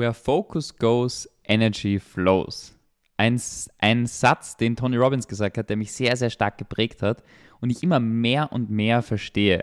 [0.00, 2.74] Where focus goes, energy flows.
[3.18, 3.38] Ein,
[3.80, 7.22] ein Satz, den Tony Robbins gesagt hat, der mich sehr, sehr stark geprägt hat
[7.60, 9.62] und ich immer mehr und mehr verstehe,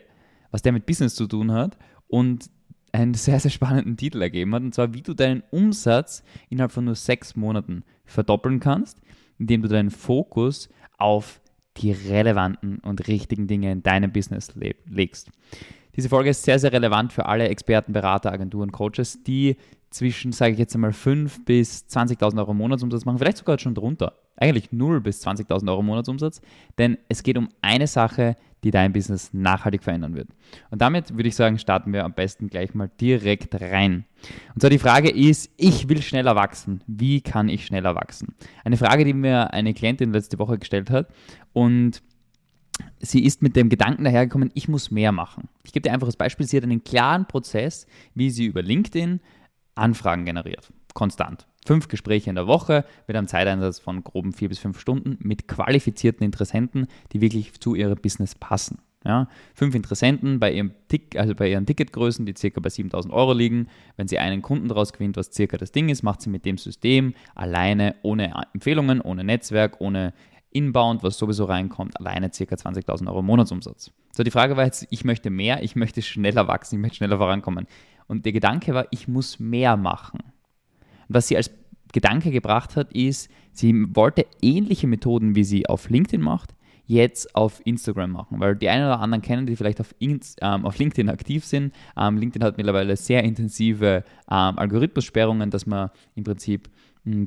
[0.51, 2.51] was der mit Business zu tun hat und
[2.91, 6.85] einen sehr, sehr spannenden Titel ergeben hat, und zwar, wie du deinen Umsatz innerhalb von
[6.85, 9.01] nur sechs Monaten verdoppeln kannst,
[9.39, 11.41] indem du deinen Fokus auf
[11.77, 14.53] die relevanten und richtigen Dinge in deinem Business
[14.85, 15.31] legst.
[15.97, 19.57] Diese Folge ist sehr, sehr relevant für alle Experten, Berater, Agenturen, Coaches, die
[19.89, 24.13] zwischen, sage ich jetzt einmal, 5.000 bis 20.000 Euro Monatsumsatz machen, vielleicht sogar schon drunter.
[24.35, 26.41] Eigentlich 0 bis 20.000 Euro Monatsumsatz,
[26.77, 30.29] denn es geht um eine Sache, die dein Business nachhaltig verändern wird.
[30.69, 34.05] Und damit würde ich sagen, starten wir am besten gleich mal direkt rein.
[34.53, 36.83] Und zwar die Frage ist, ich will schneller wachsen.
[36.85, 38.35] Wie kann ich schneller wachsen?
[38.63, 41.07] Eine Frage, die mir eine Klientin letzte Woche gestellt hat
[41.53, 42.03] und
[42.99, 45.49] sie ist mit dem Gedanken dahergekommen, ich muss mehr machen.
[45.63, 49.19] Ich gebe dir einfach das Beispiel, sie hat einen klaren Prozess, wie sie über LinkedIn
[49.75, 50.71] Anfragen generiert.
[50.93, 51.45] Konstant.
[51.65, 55.47] Fünf Gespräche in der Woche mit einem Zeiteinsatz von groben vier bis fünf Stunden mit
[55.47, 58.79] qualifizierten Interessenten, die wirklich zu ihrem Business passen.
[59.05, 63.31] Ja, fünf Interessenten bei ihrem Tick, also bei ihren Ticketgrößen, die circa bei 7000 Euro
[63.31, 63.67] liegen.
[63.95, 66.57] Wenn sie einen Kunden daraus gewinnt, was circa das Ding ist, macht sie mit dem
[66.57, 70.13] System alleine, ohne Empfehlungen, ohne Netzwerk, ohne
[70.51, 73.91] Inbound, was sowieso reinkommt, alleine circa 20.000 Euro Monatsumsatz.
[74.15, 77.17] So, die Frage war jetzt, ich möchte mehr, ich möchte schneller wachsen, ich möchte schneller
[77.17, 77.67] vorankommen.
[78.07, 80.19] Und der Gedanke war, ich muss mehr machen.
[81.07, 81.51] Und was sie als
[81.93, 87.61] Gedanke gebracht hat, ist, sie wollte ähnliche Methoden, wie sie auf LinkedIn macht, jetzt auf
[87.65, 91.45] Instagram machen, weil die einen oder anderen kennen, die vielleicht auf, ähm, auf LinkedIn aktiv
[91.45, 91.73] sind.
[91.97, 96.69] Ähm, LinkedIn hat mittlerweile sehr intensive ähm, Algorithmussperrungen, dass man im Prinzip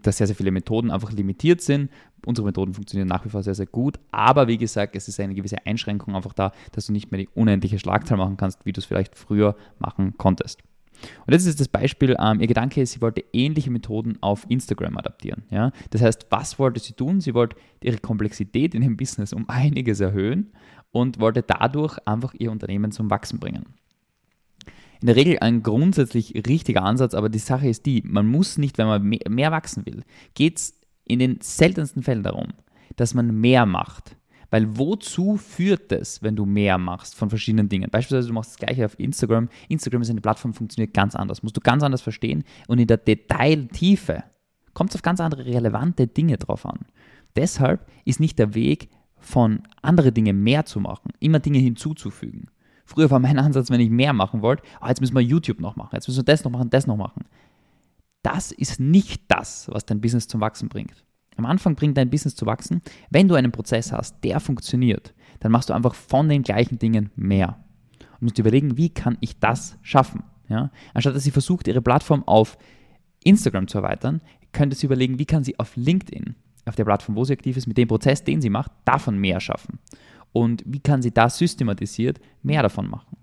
[0.02, 1.90] dass sehr, sehr viele Methoden einfach limitiert sind.
[2.26, 5.34] Unsere Methoden funktionieren nach wie vor sehr, sehr gut, aber wie gesagt, es ist eine
[5.34, 8.80] gewisse Einschränkung einfach da, dass du nicht mehr die unendliche Schlagzahl machen kannst, wie du
[8.80, 10.62] es vielleicht früher machen konntest.
[11.26, 14.98] Und jetzt ist das Beispiel, ähm, ihr Gedanke ist, sie wollte ähnliche Methoden auf Instagram
[14.98, 15.44] adaptieren.
[15.50, 15.72] Ja?
[15.90, 17.20] Das heißt, was wollte sie tun?
[17.20, 20.52] Sie wollte ihre Komplexität in ihrem Business um einiges erhöhen
[20.92, 23.64] und wollte dadurch einfach ihr Unternehmen zum Wachsen bringen.
[25.00, 28.76] In der Regel ein grundsätzlich richtiger Ansatz, aber die Sache ist die, man muss nicht,
[28.78, 30.02] wenn man mehr wachsen will,
[30.34, 30.74] geht es
[31.04, 32.48] in den seltensten Fällen darum,
[32.96, 34.16] dass man mehr macht.
[34.50, 37.88] Weil wozu führt es, wenn du mehr machst von verschiedenen Dingen?
[37.90, 39.48] Beispielsweise, du machst das gleiche auf Instagram.
[39.68, 41.42] Instagram ist eine Plattform, funktioniert ganz anders.
[41.44, 42.42] Musst du ganz anders verstehen.
[42.66, 44.24] Und in der Detailtiefe
[44.74, 46.80] kommt es auf ganz andere relevante Dinge drauf an.
[47.36, 48.88] Deshalb ist nicht der Weg,
[49.20, 52.48] von andere Dinge mehr zu machen, immer Dinge hinzuzufügen.
[52.90, 55.76] Früher war mein Ansatz, wenn ich mehr machen wollte, oh, jetzt müssen wir YouTube noch
[55.76, 57.24] machen, jetzt müssen wir das noch machen, das noch machen.
[58.22, 61.04] Das ist nicht das, was dein Business zum Wachsen bringt.
[61.36, 62.82] Am Anfang bringt dein Business zu wachsen.
[63.08, 67.10] Wenn du einen Prozess hast, der funktioniert, dann machst du einfach von den gleichen Dingen
[67.16, 67.56] mehr.
[68.14, 70.24] Und musst überlegen, wie kann ich das schaffen?
[70.48, 70.70] Ja?
[70.92, 72.58] Anstatt dass sie versucht, ihre Plattform auf
[73.24, 74.20] Instagram zu erweitern,
[74.52, 76.34] könnte sie überlegen, wie kann sie auf LinkedIn,
[76.66, 79.40] auf der Plattform, wo sie aktiv ist, mit dem Prozess, den sie macht, davon mehr
[79.40, 79.78] schaffen.
[80.32, 83.16] Und wie kann sie da systematisiert mehr davon machen?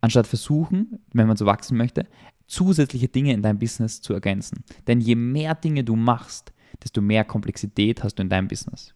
[0.00, 2.06] Anstatt versuchen, wenn man so wachsen möchte,
[2.46, 4.62] zusätzliche Dinge in deinem Business zu ergänzen.
[4.86, 8.92] Denn je mehr Dinge du machst, desto mehr Komplexität hast du in deinem Business.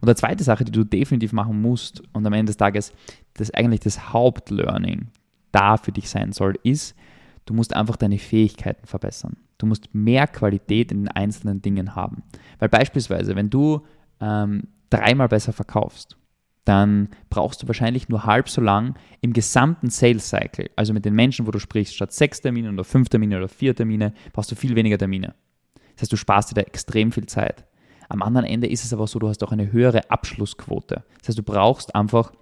[0.00, 2.92] Und eine zweite Sache, die du definitiv machen musst und am Ende des Tages
[3.34, 5.08] das eigentlich das Hauptlearning
[5.52, 6.94] da für dich sein soll, ist,
[7.44, 9.36] du musst einfach deine Fähigkeiten verbessern.
[9.58, 12.22] Du musst mehr Qualität in den einzelnen Dingen haben.
[12.58, 13.82] Weil beispielsweise, wenn du
[14.20, 16.16] ähm, dreimal besser verkaufst,
[16.66, 21.14] dann brauchst du wahrscheinlich nur halb so lang im gesamten Sales Cycle, also mit den
[21.14, 24.56] Menschen, wo du sprichst, statt sechs Termine oder fünf Termine oder vier Termine, brauchst du
[24.56, 25.34] viel weniger Termine.
[25.94, 27.64] Das heißt, du sparst dir da extrem viel Zeit.
[28.08, 31.04] Am anderen Ende ist es aber so, du hast auch eine höhere Abschlussquote.
[31.20, 32.32] Das heißt, du brauchst einfach,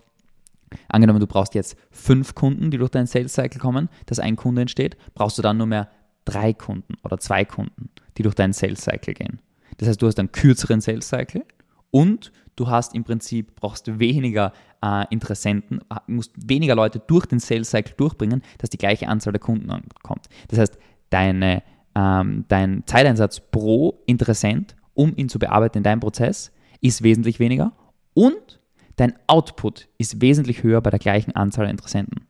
[0.88, 4.62] angenommen, du brauchst jetzt fünf Kunden, die durch deinen Sales Cycle kommen, dass ein Kunde
[4.62, 5.90] entsteht, brauchst du dann nur mehr
[6.24, 9.40] drei Kunden oder zwei Kunden, die durch deinen Sales Cycle gehen.
[9.76, 11.44] Das heißt, du hast einen kürzeren Sales Cycle
[11.90, 14.52] und du hast im Prinzip, brauchst weniger
[14.82, 19.40] äh, Interessenten, musst weniger Leute durch den Sales Cycle durchbringen, dass die gleiche Anzahl der
[19.40, 20.28] Kunden ankommt.
[20.48, 20.78] Das heißt,
[21.10, 21.62] deine
[21.94, 27.72] ähm, dein Zeiteinsatz pro Interessent, um ihn zu bearbeiten in deinem Prozess, ist wesentlich weniger
[28.14, 28.60] und
[28.96, 32.26] dein Output ist wesentlich höher bei der gleichen Anzahl an Interessenten.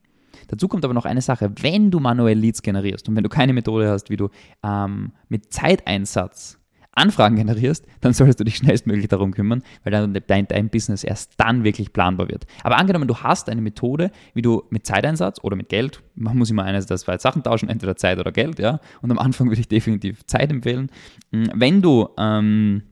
[0.49, 3.53] Dazu kommt aber noch eine Sache, wenn du manuell Leads generierst und wenn du keine
[3.53, 4.29] Methode hast, wie du
[4.62, 6.59] ähm, mit Zeiteinsatz
[6.94, 11.32] Anfragen generierst, dann solltest du dich schnellstmöglich darum kümmern, weil dann dein, dein Business erst
[11.38, 12.46] dann wirklich planbar wird.
[12.62, 16.50] Aber angenommen, du hast eine Methode, wie du mit Zeiteinsatz oder mit Geld, man muss
[16.50, 19.61] immer eines der zwei Sachen tauschen, entweder Zeit oder Geld, ja, und am Anfang würde
[19.61, 20.91] ich definitiv Zeit empfehlen.
[21.32, 22.82] Hm, wenn du, ähm,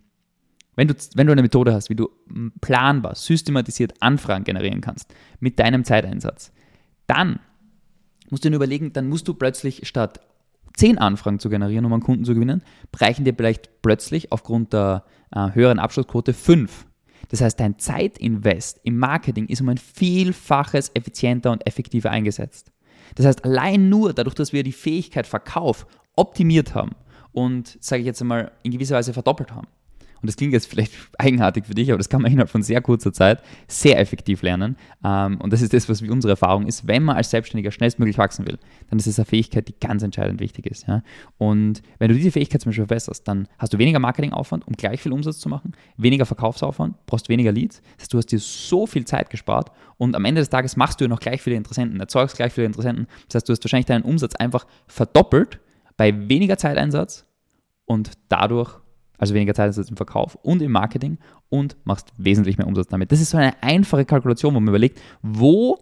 [0.75, 5.15] wenn du, wenn du eine Methode hast, wie du hm, planbar, systematisiert Anfragen generieren kannst
[5.41, 6.53] mit deinem Zeiteinsatz,
[7.07, 7.41] dann
[8.31, 10.21] musst du dir überlegen, dann musst du plötzlich statt
[10.75, 12.63] zehn Anfragen zu generieren, um einen Kunden zu gewinnen,
[12.97, 16.87] reichen dir vielleicht plötzlich aufgrund der äh, höheren Abschlussquote fünf.
[17.29, 22.73] Das heißt, dein Zeitinvest im Marketing ist um ein Vielfaches effizienter und effektiver eingesetzt.
[23.15, 25.87] Das heißt, allein nur dadurch, dass wir die Fähigkeit Verkauf
[26.17, 26.93] optimiert haben
[27.33, 29.67] und, sage ich jetzt einmal, in gewisser Weise verdoppelt haben,
[30.23, 32.81] und das klingt jetzt vielleicht eigenartig für dich, aber das kann man innerhalb von sehr
[32.81, 34.77] kurzer Zeit sehr effektiv lernen.
[35.05, 36.87] Ähm, und das ist das, was unsere Erfahrung ist.
[36.87, 38.59] Wenn man als Selbstständiger schnellstmöglich wachsen will,
[38.89, 40.87] dann ist es eine Fähigkeit, die ganz entscheidend wichtig ist.
[41.39, 45.01] Und wenn du diese Fähigkeit zum Beispiel verbesserst, dann hast du weniger Marketingaufwand, um gleich
[45.01, 47.83] viel Umsatz zu machen, weniger Verkaufsaufwand, brauchst weniger Leads.
[47.97, 51.01] Das heißt, du hast dir so viel Zeit gespart und am Ende des Tages machst
[51.01, 53.07] du noch gleich viele Interessenten, erzeugst gleich viele Interessenten.
[53.29, 55.61] Das heißt, du hast wahrscheinlich deinen Umsatz einfach verdoppelt
[55.97, 57.27] bei weniger Zeiteinsatz
[57.87, 58.82] und dadurch
[59.23, 61.17] also weniger Zeit im Verkauf und im Marketing
[61.49, 63.13] und machst wesentlich mehr Umsatz damit.
[63.13, 65.79] Das ist so eine einfache Kalkulation, wo man überlegt, wo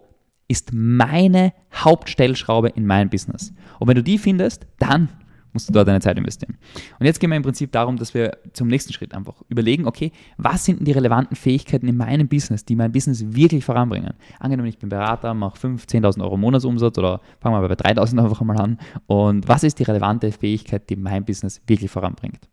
[0.47, 3.51] ist meine Hauptstellschraube in meinem Business?
[3.79, 5.09] Und wenn du die findest, dann
[5.53, 6.55] musst du dort deine Zeit investieren.
[6.99, 10.11] Und jetzt gehen wir im Prinzip darum, dass wir zum nächsten Schritt einfach überlegen, okay,
[10.37, 14.13] was sind denn die relevanten Fähigkeiten in meinem Business, die mein Business wirklich voranbringen?
[14.39, 18.41] Angenommen, ich bin Berater, mache 5.000, 10.000 Euro Monatsumsatz oder fangen wir bei 3.000 einfach
[18.41, 18.77] mal an.
[19.07, 22.47] Und was ist die relevante Fähigkeit, die mein Business wirklich voranbringt?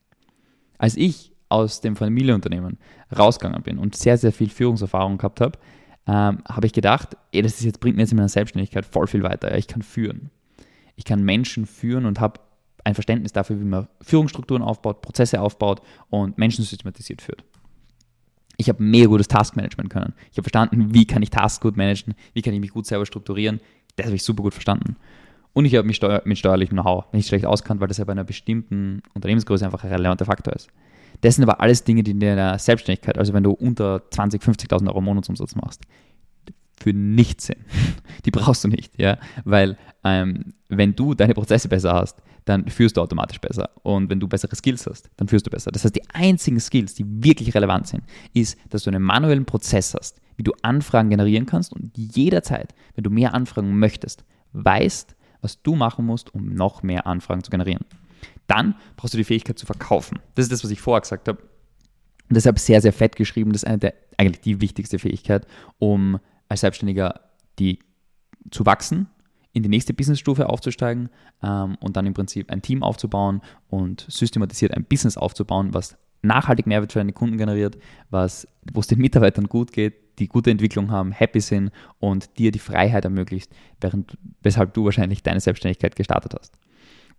[0.79, 2.79] Als ich aus dem Familienunternehmen
[3.17, 5.59] rausgegangen bin und sehr, sehr viel Führungserfahrung gehabt habe,
[6.07, 9.07] ähm, habe ich gedacht, ey, das ist jetzt, bringt mir jetzt in meiner Selbstständigkeit voll
[9.07, 9.57] viel weiter.
[9.57, 10.31] Ich kann führen.
[10.97, 12.41] Ich kann Menschen führen und habe
[12.85, 17.45] ein Verständnis dafür, wie man Führungsstrukturen aufbaut, Prozesse aufbaut und Menschen systematisiert führt.
[18.57, 20.15] Ich habe mega gutes Taskmanagement können.
[20.33, 23.07] Ich habe verstanden, wie kann ich Tasks gut managen, wie kann ich mich gut selber
[23.07, 23.61] strukturieren.
[23.97, 24.97] Das habe ich super gut verstanden.
[25.59, 28.13] Und ich habe mich steuer mit steuerlichem Know-how nicht schlecht auskannt, weil das ja bei
[28.13, 30.69] einer bestimmten Unternehmensgröße einfach ein relevanter Faktor ist.
[31.23, 34.87] Das sind aber alles Dinge, die in der Selbstständigkeit, also wenn du unter 20.000, 50.000
[34.87, 35.83] Euro Monatsumsatz machst,
[36.79, 37.59] für nichts sind.
[38.25, 42.97] Die brauchst du nicht, ja, weil ähm, wenn du deine Prozesse besser hast, dann führst
[42.97, 43.71] du automatisch besser.
[43.83, 45.73] Und wenn du bessere Skills hast, dann führst du besser.
[45.73, 49.93] Das heißt, die einzigen Skills, die wirklich relevant sind, ist, dass du einen manuellen Prozess
[49.93, 55.63] hast, wie du Anfragen generieren kannst und jederzeit, wenn du mehr Anfragen möchtest, weißt, was
[55.63, 57.85] du machen musst, um noch mehr Anfragen zu generieren.
[58.47, 60.19] Dann brauchst du die Fähigkeit zu verkaufen.
[60.35, 61.41] Das ist das, was ich vorher gesagt habe.
[61.41, 63.53] Und deshalb sehr, sehr fett geschrieben.
[63.53, 65.47] Das ist eine der, eigentlich die wichtigste Fähigkeit,
[65.79, 66.19] um
[66.49, 67.21] als Selbstständiger
[67.59, 67.79] die,
[68.51, 69.09] zu wachsen,
[69.53, 71.09] in die nächste Businessstufe aufzusteigen
[71.43, 76.67] ähm, und dann im Prinzip ein Team aufzubauen und systematisiert ein Business aufzubauen, was nachhaltig
[76.67, 77.79] Mehrwert für deine Kunden generiert,
[78.11, 82.51] was, wo es den Mitarbeitern gut geht, die gute Entwicklung haben, happy sind und dir
[82.51, 83.51] die Freiheit ermöglicht,
[83.81, 86.55] während, weshalb du wahrscheinlich deine Selbstständigkeit gestartet hast.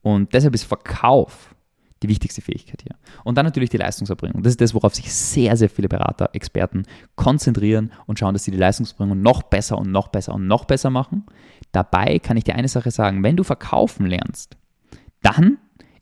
[0.01, 1.55] Und deshalb ist Verkauf
[2.01, 2.95] die wichtigste Fähigkeit hier.
[3.23, 4.41] Und dann natürlich die Leistungserbringung.
[4.41, 6.83] Das ist das, worauf sich sehr, sehr viele Berater, Experten
[7.15, 10.89] konzentrieren und schauen, dass sie die Leistungserbringung noch besser und noch besser und noch besser
[10.89, 11.25] machen.
[11.71, 14.55] Dabei kann ich dir eine Sache sagen, wenn du verkaufen lernst,
[15.21, 15.57] dann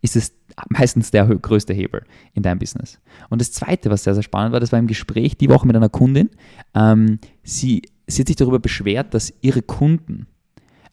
[0.07, 0.33] ist es
[0.69, 2.99] meistens der größte Hebel in deinem Business.
[3.29, 5.75] Und das Zweite, was sehr, sehr spannend war, das war im Gespräch die Woche mit
[5.75, 6.29] einer Kundin.
[6.73, 10.27] Ähm, sie, sie hat sich darüber beschwert, dass ihre Kunden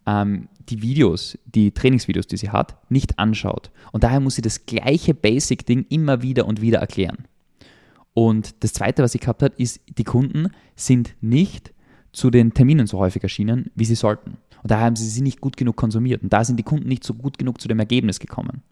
[0.07, 3.71] ähm, die Videos, die Trainingsvideos, die sie hat, nicht anschaut.
[3.93, 7.25] Und daher muss sie das gleiche Basic-Ding immer wieder und wieder erklären.
[8.15, 11.73] Und das Zweite, was sie gehabt hat, ist, die Kunden sind nicht
[12.13, 14.39] zu den Terminen so häufig erschienen, wie sie sollten.
[14.63, 16.23] Und daher haben sie sie nicht gut genug konsumiert.
[16.23, 18.63] Und da sind die Kunden nicht so gut genug zu dem Ergebnis gekommen.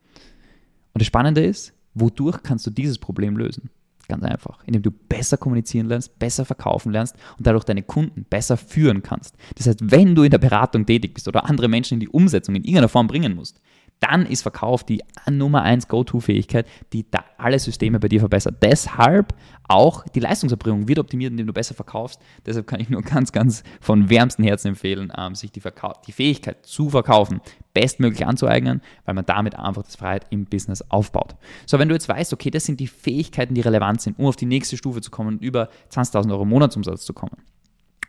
[0.94, 3.70] Und das Spannende ist, wodurch kannst du dieses Problem lösen?
[4.08, 8.56] Ganz einfach, indem du besser kommunizieren lernst, besser verkaufen lernst und dadurch deine Kunden besser
[8.56, 9.36] führen kannst.
[9.56, 12.56] Das heißt, wenn du in der Beratung tätig bist oder andere Menschen in die Umsetzung
[12.56, 13.60] in irgendeiner Form bringen musst,
[14.02, 18.56] dann ist Verkauf die Nummer 1 Go-To-Fähigkeit, die da alle Systeme bei dir verbessert.
[18.60, 19.34] Deshalb
[19.68, 22.20] auch die Leistungserbringung wird optimiert, indem du besser verkaufst.
[22.44, 26.12] Deshalb kann ich nur ganz, ganz von wärmstem Herzen empfehlen, ähm, sich die, Verkau die
[26.12, 27.40] Fähigkeit zu verkaufen
[27.74, 31.36] bestmöglich anzueignen, weil man damit einfach das Freiheit im Business aufbaut.
[31.66, 34.36] So, wenn du jetzt weißt, okay, das sind die Fähigkeiten, die relevant sind, um auf
[34.36, 37.36] die nächste Stufe zu kommen und über 20.000 Euro Monatsumsatz zu kommen,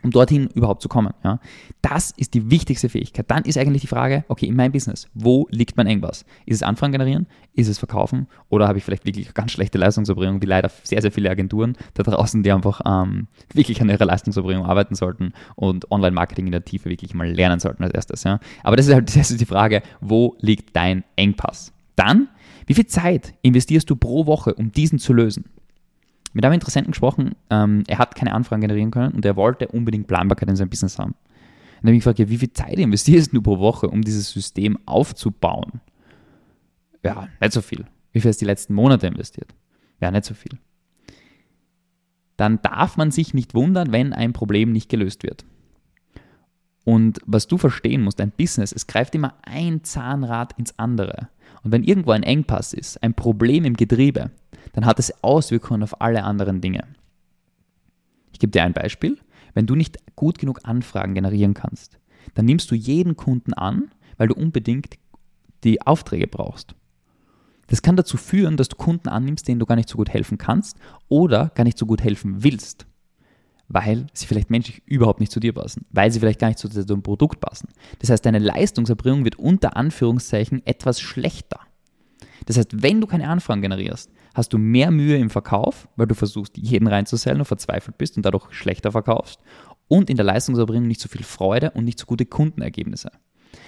[0.03, 1.13] um dorthin überhaupt zu kommen.
[1.23, 1.39] Ja.
[1.81, 3.29] Das ist die wichtigste Fähigkeit.
[3.29, 6.25] Dann ist eigentlich die Frage, okay, in meinem Business, wo liegt mein Engpass?
[6.45, 7.27] Ist es Anfragen generieren?
[7.53, 8.27] Ist es Verkaufen?
[8.49, 12.03] Oder habe ich vielleicht wirklich ganz schlechte Leistungserbringung, wie leider sehr, sehr viele Agenturen da
[12.03, 16.89] draußen, die einfach ähm, wirklich an ihrer Leistungserbringung arbeiten sollten und Online-Marketing in der Tiefe
[16.89, 18.23] wirklich mal lernen sollten als erstes.
[18.23, 18.39] Ja.
[18.63, 21.71] Aber das ist halt das ist die Frage, wo liegt dein Engpass?
[21.95, 22.27] Dann,
[22.65, 25.45] wie viel Zeit investierst du pro Woche, um diesen zu lösen?
[26.33, 30.07] Mit einem Interessenten gesprochen, ähm, er hat keine Anfragen generieren können und er wollte unbedingt
[30.07, 31.11] Planbarkeit in seinem Business haben.
[31.11, 31.17] Und
[31.81, 34.77] dann habe ich gefragt, ja, wie viel Zeit investierst du pro Woche, um dieses System
[34.85, 35.81] aufzubauen?
[37.03, 37.85] Ja, nicht so viel.
[38.11, 39.53] Wie viel hast du die letzten Monate investiert?
[39.99, 40.57] Ja, nicht so viel.
[42.37, 45.45] Dann darf man sich nicht wundern, wenn ein Problem nicht gelöst wird.
[46.83, 51.29] Und was du verstehen musst, dein Business, es greift immer ein Zahnrad ins andere.
[51.63, 54.31] Und wenn irgendwo ein Engpass ist, ein Problem im Getriebe,
[54.73, 56.83] dann hat es Auswirkungen auf alle anderen Dinge.
[58.33, 59.17] Ich gebe dir ein Beispiel.
[59.53, 61.99] Wenn du nicht gut genug Anfragen generieren kannst,
[62.33, 64.97] dann nimmst du jeden Kunden an, weil du unbedingt
[65.63, 66.75] die Aufträge brauchst.
[67.67, 70.37] Das kann dazu führen, dass du Kunden annimmst, denen du gar nicht so gut helfen
[70.37, 70.77] kannst
[71.07, 72.85] oder gar nicht so gut helfen willst,
[73.67, 76.67] weil sie vielleicht menschlich überhaupt nicht zu dir passen, weil sie vielleicht gar nicht zu
[76.67, 77.69] deinem Produkt passen.
[77.99, 81.59] Das heißt, deine Leistungserbringung wird unter Anführungszeichen etwas schlechter.
[82.45, 86.15] Das heißt, wenn du keine Anfragen generierst, hast du mehr Mühe im Verkauf, weil du
[86.15, 89.39] versuchst, jeden reinzusellen und verzweifelt bist und dadurch schlechter verkaufst
[89.87, 93.11] und in der Leistungserbringung nicht so viel Freude und nicht so gute Kundenergebnisse.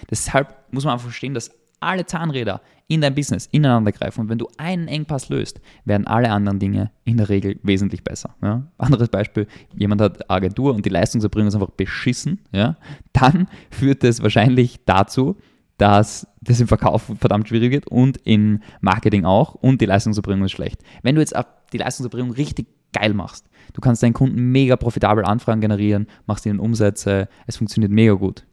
[0.10, 4.38] Deshalb muss man einfach verstehen, dass alle Zahnräder in dein Business ineinander greifen und wenn
[4.38, 8.36] du einen Engpass löst, werden alle anderen Dinge in der Regel wesentlich besser.
[8.42, 8.68] Ja?
[8.78, 12.78] Anderes Beispiel, jemand hat Agentur und die Leistungserbringung ist einfach beschissen, ja?
[13.14, 15.38] dann führt das wahrscheinlich dazu,
[15.78, 20.54] dass das im Verkauf verdammt schwierig wird und im Marketing auch und die Leistungserbringung ist
[20.54, 20.82] schlecht.
[21.04, 21.36] Wenn du jetzt
[21.74, 26.60] die Leistungserbringung richtig geil machst, du kannst deinen Kunden mega profitabel Anfragen generieren, machst ihnen
[26.60, 28.46] Umsätze, es funktioniert mega gut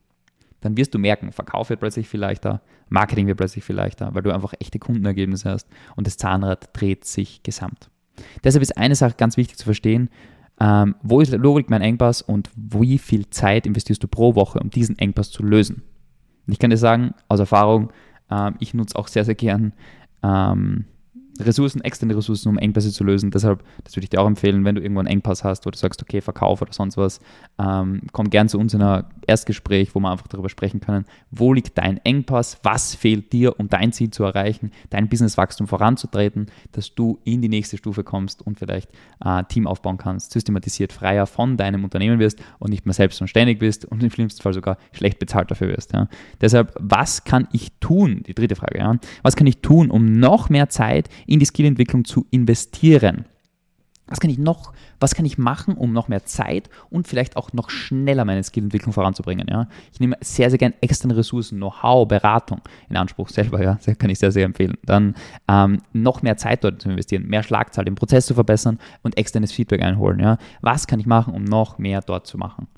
[0.62, 4.22] dann wirst du merken, Verkauf wird plötzlich viel leichter, Marketing wird plötzlich viel leichter, weil
[4.22, 7.90] du einfach echte Kundenergebnisse hast und das Zahnrad dreht sich gesamt.
[8.44, 10.08] Deshalb ist eine Sache ganz wichtig zu verstehen,
[10.60, 14.70] ähm, wo ist Logik mein Engpass und wie viel Zeit investierst du pro Woche, um
[14.70, 15.82] diesen Engpass zu lösen.
[16.46, 17.92] Ich kann dir sagen, aus Erfahrung,
[18.30, 19.72] ähm, ich nutze auch sehr, sehr gern
[20.22, 20.86] ähm,
[21.40, 23.30] Ressourcen, externe Ressourcen, um Engpässe zu lösen.
[23.30, 25.78] Deshalb, das würde ich dir auch empfehlen, wenn du irgendwo einen Engpass hast, wo du
[25.78, 27.20] sagst, okay, Verkauf oder sonst was,
[27.58, 31.54] ähm, komm gern zu uns in ein Erstgespräch, wo wir einfach darüber sprechen können, wo
[31.54, 36.94] liegt dein Engpass, was fehlt dir, um dein Ziel zu erreichen, dein Businesswachstum voranzutreten, dass
[36.94, 38.90] du in die nächste Stufe kommst und vielleicht
[39.24, 43.28] äh, Team aufbauen kannst, systematisiert freier von deinem Unternehmen wirst und nicht mehr selbst und
[43.28, 45.92] ständig bist und im schlimmsten Fall sogar schlecht bezahlt dafür wirst.
[45.92, 46.08] Ja.
[46.40, 48.22] Deshalb, was kann ich tun?
[48.26, 48.96] Die dritte Frage, ja.
[49.22, 53.24] Was kann ich tun, um noch mehr Zeit in die Skillentwicklung zu investieren.
[54.12, 57.54] Was kann ich noch, was kann ich machen, um noch mehr Zeit und vielleicht auch
[57.54, 59.46] noch schneller meine Skillentwicklung voranzubringen?
[59.48, 59.68] Ja?
[59.90, 64.10] Ich nehme sehr, sehr gerne externe Ressourcen, Know-how, Beratung in Anspruch selber, ja, das kann
[64.10, 64.76] ich sehr, sehr empfehlen.
[64.84, 65.14] Dann
[65.48, 69.50] ähm, noch mehr Zeit dort zu investieren, mehr Schlagzahl, den Prozess zu verbessern und externes
[69.50, 70.20] Feedback einholen.
[70.20, 70.36] Ja?
[70.60, 72.68] Was kann ich machen, um noch mehr dort zu machen?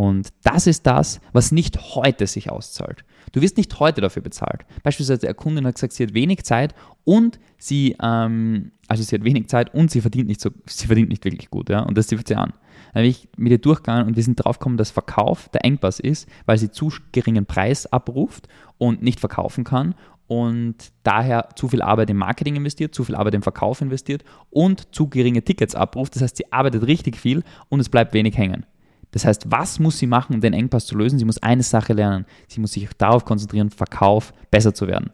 [0.00, 3.04] Und das ist das, was nicht heute sich auszahlt.
[3.32, 4.64] Du wirst nicht heute dafür bezahlt.
[4.82, 9.24] Beispielsweise der Kundin hat gesagt, sie hat wenig Zeit und sie, ähm, also sie hat
[9.24, 12.06] wenig Zeit und sie verdient nicht so, sie verdient nicht wirklich gut, ja, und das
[12.06, 12.54] trifft sie an.
[12.94, 16.00] Dann bin ich mit ihr durchgegangen und wir sind drauf gekommen, dass Verkauf der Engpass
[16.00, 19.94] ist, weil sie zu geringen Preis abruft und nicht verkaufen kann
[20.28, 24.94] und daher zu viel Arbeit im Marketing investiert, zu viel Arbeit im Verkauf investiert und
[24.94, 26.14] zu geringe Tickets abruft.
[26.14, 28.64] Das heißt, sie arbeitet richtig viel und es bleibt wenig hängen.
[29.12, 31.18] Das heißt, was muss sie machen, um den Engpass zu lösen?
[31.18, 32.26] Sie muss eine Sache lernen.
[32.48, 35.10] Sie muss sich darauf konzentrieren, Verkauf besser zu werden.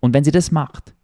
[0.00, 0.94] Und wenn sie das macht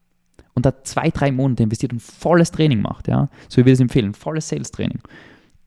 [0.54, 3.80] und da zwei, drei Monate investiert und volles Training macht, ja, so wie wir es
[3.80, 5.00] empfehlen, volles Sales-Training,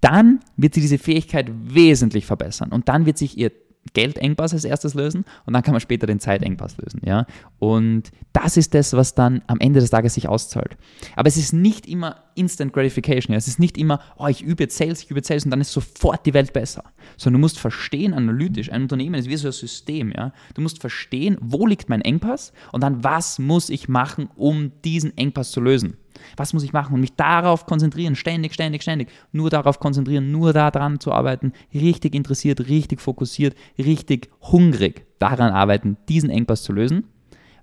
[0.01, 3.51] dann wird sie diese Fähigkeit wesentlich verbessern und dann wird sich ihr
[3.93, 7.01] Geldengpass als erstes lösen und dann kann man später den Zeitengpass lösen.
[7.05, 7.25] Ja?
[7.59, 10.75] Und das ist das, was dann am Ende des Tages sich auszahlt.
[11.15, 13.33] Aber es ist nicht immer Instant Gratification.
[13.33, 13.37] Ja?
[13.37, 15.61] Es ist nicht immer, oh, ich übe jetzt Sales, ich übe jetzt Sales und dann
[15.61, 16.83] ist sofort die Welt besser.
[17.17, 20.11] Sondern du musst verstehen, analytisch, ein Unternehmen ist wie so ein System.
[20.11, 20.33] Ja?
[20.55, 25.15] Du musst verstehen, wo liegt mein Engpass und dann, was muss ich machen, um diesen
[25.17, 25.97] Engpass zu lösen.
[26.37, 30.53] Was muss ich machen und mich darauf konzentrieren, ständig, ständig, ständig, nur darauf konzentrieren, nur
[30.53, 37.05] daran zu arbeiten, richtig interessiert, richtig fokussiert, richtig hungrig daran arbeiten, diesen Engpass zu lösen.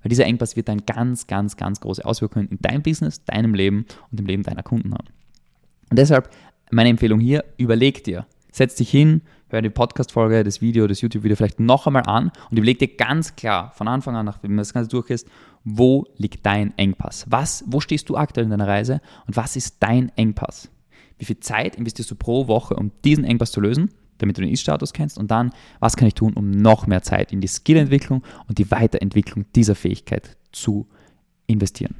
[0.03, 3.87] Weil dieser Engpass wird dann ganz, ganz, ganz große Auswirkungen in deinem Business, deinem Leben
[4.11, 5.07] und im Leben deiner Kunden haben.
[5.91, 6.31] Und deshalb
[6.71, 11.37] meine Empfehlung hier, überleg dir, setz dich hin, hör die Podcast-Folge, das Video, das YouTube-Video
[11.37, 14.89] vielleicht noch einmal an und überleg dir ganz klar von Anfang an, nachdem das Ganze
[14.89, 15.29] durch ist,
[15.63, 17.27] wo liegt dein Engpass?
[17.29, 20.71] Was, wo stehst du aktuell in deiner Reise und was ist dein Engpass?
[21.19, 24.51] Wie viel Zeit investierst du pro Woche, um diesen Engpass zu lösen, damit du den
[24.51, 25.19] Ist-Status kennst?
[25.19, 28.71] Und dann, was kann ich tun, um noch mehr Zeit in die Skillentwicklung und die
[28.71, 30.89] Weiterentwicklung dieser Fähigkeit zu
[31.47, 31.97] investieren?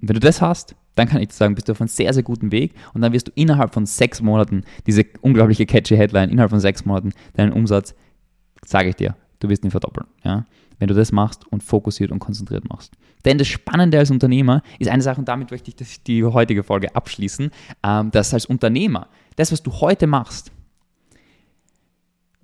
[0.00, 2.22] Wenn du das hast, dann kann ich dir sagen, bist du auf einem sehr, sehr
[2.22, 6.50] guten Weg und dann wirst du innerhalb von sechs Monaten, diese unglaubliche catchy Headline, innerhalb
[6.50, 7.94] von sechs Monaten deinen Umsatz,
[8.64, 10.08] sage ich dir, du wirst ihn verdoppeln.
[10.24, 10.44] Ja?
[10.78, 12.94] wenn du das machst und fokussiert und konzentriert machst.
[13.24, 16.94] Denn das Spannende als Unternehmer ist eine Sache, und damit möchte ich die heutige Folge
[16.94, 17.50] abschließen,
[17.82, 20.52] ähm, dass als Unternehmer, das, was du heute machst,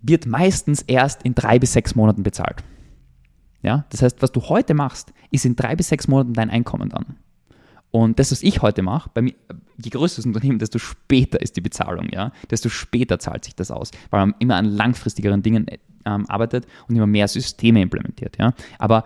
[0.01, 2.65] wird meistens erst in drei bis sechs Monaten bezahlt.
[3.63, 3.85] Ja?
[3.91, 7.17] Das heißt, was du heute machst, ist in drei bis sechs Monaten dein Einkommen dann.
[7.93, 9.35] Und das, was ich heute mache, mir,
[9.77, 13.71] je größer das Unternehmen, desto später ist die Bezahlung, ja, desto später zahlt sich das
[13.71, 15.67] aus, weil man immer an langfristigeren Dingen
[16.05, 18.55] ähm, arbeitet und immer mehr Systeme implementiert, ja.
[18.79, 19.05] Aber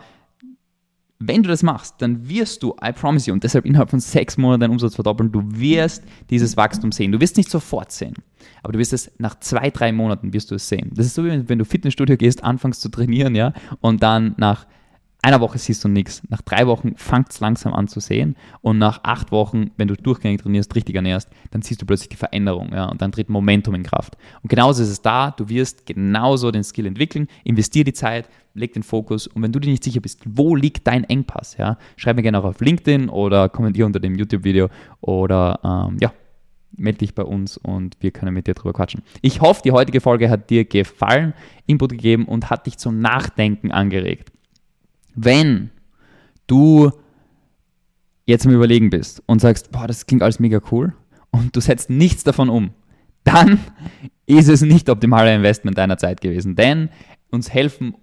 [1.18, 4.36] wenn du das machst, dann wirst du, I promise you, und deshalb innerhalb von sechs
[4.36, 7.10] Monaten deinen Umsatz verdoppeln, du wirst dieses Wachstum sehen.
[7.10, 8.14] Du wirst nicht sofort sehen,
[8.62, 10.92] aber du wirst es nach zwei, drei Monaten wirst du es sehen.
[10.94, 14.66] Das ist so, wie wenn du Fitnessstudio gehst, anfängst zu trainieren, ja, und dann nach
[15.23, 16.23] einer Woche siehst du nichts.
[16.28, 18.37] Nach drei Wochen fängt es langsam an zu sehen.
[18.61, 22.16] Und nach acht Wochen, wenn du durchgängig trainierst, richtig ernährst, dann siehst du plötzlich die
[22.16, 22.73] Veränderung.
[22.73, 24.16] Ja, und dann tritt Momentum in Kraft.
[24.42, 25.32] Und genauso ist es da.
[25.32, 27.26] Du wirst genauso den Skill entwickeln.
[27.44, 29.26] Investier die Zeit, leg den Fokus.
[29.26, 32.38] Und wenn du dir nicht sicher bist, wo liegt dein Engpass, ja, schreib mir gerne
[32.38, 34.68] auch auf LinkedIn oder kommentiere unter dem YouTube-Video
[35.00, 36.12] oder ähm, ja,
[36.76, 39.02] melde dich bei uns und wir können mit dir drüber quatschen.
[39.23, 41.35] Ich hoffe, die heutige Folge hat dir gefallen,
[41.66, 44.30] Input gegeben und hat dich zum Nachdenken angeregt.
[45.16, 45.70] Wenn
[46.46, 46.92] du
[48.26, 50.94] jetzt im Überlegen bist und sagst, boah, das klingt alles mega cool
[51.30, 52.70] und du setzt nichts davon um,
[53.25, 53.58] dann
[54.26, 56.54] ist es nicht optimale Investment deiner Zeit gewesen.
[56.54, 56.90] Denn
[57.30, 57.94] uns helfen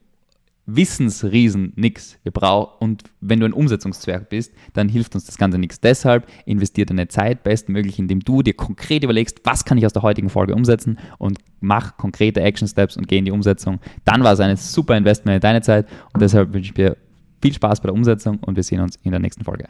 [0.65, 2.17] Wissensriesen nichts.
[2.23, 5.81] Wir brauchen, und wenn du ein Umsetzungszwerg bist, dann hilft uns das Ganze nichts.
[5.81, 10.03] Deshalb investiere deine Zeit bestmöglich, indem du dir konkret überlegst, was kann ich aus der
[10.03, 13.79] heutigen Folge umsetzen und mach konkrete Action Steps und geh in die Umsetzung.
[14.05, 16.95] Dann war es ein super Investment in deine Zeit und deshalb wünsche ich dir
[17.43, 19.67] viel Spaß bei der Umsetzung und wir sehen uns in der nächsten Folge.